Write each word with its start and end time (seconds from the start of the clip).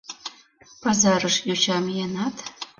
Пазарыш 0.81 1.35
йоча 1.47 1.77
миенат 1.85 2.35